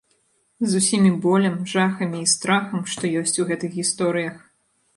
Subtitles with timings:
[0.71, 4.35] З усімі болем, жахамі і страхам, што ёсць у гэтых гісторыях.